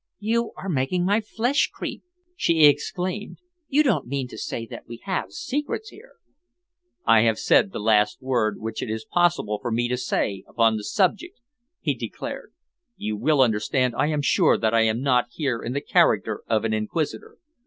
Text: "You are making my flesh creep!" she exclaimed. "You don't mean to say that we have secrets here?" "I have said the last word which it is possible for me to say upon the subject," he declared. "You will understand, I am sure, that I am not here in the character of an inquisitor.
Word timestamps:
"You 0.17 0.53
are 0.57 0.67
making 0.67 1.05
my 1.05 1.21
flesh 1.21 1.69
creep!" 1.71 2.01
she 2.35 2.65
exclaimed. 2.65 3.37
"You 3.67 3.83
don't 3.83 4.07
mean 4.07 4.27
to 4.29 4.35
say 4.39 4.65
that 4.65 4.87
we 4.87 4.99
have 5.03 5.31
secrets 5.31 5.89
here?" 5.89 6.13
"I 7.05 7.21
have 7.21 7.37
said 7.37 7.71
the 7.71 7.77
last 7.79 8.19
word 8.19 8.59
which 8.59 8.81
it 8.81 8.89
is 8.89 9.05
possible 9.05 9.59
for 9.61 9.69
me 9.71 9.87
to 9.89 9.97
say 9.97 10.43
upon 10.47 10.75
the 10.77 10.83
subject," 10.83 11.39
he 11.81 11.93
declared. 11.93 12.51
"You 12.97 13.15
will 13.15 13.41
understand, 13.41 13.93
I 13.95 14.07
am 14.07 14.23
sure, 14.23 14.57
that 14.57 14.73
I 14.73 14.81
am 14.85 15.01
not 15.03 15.27
here 15.29 15.61
in 15.61 15.73
the 15.73 15.81
character 15.81 16.41
of 16.47 16.65
an 16.65 16.73
inquisitor. 16.73 17.37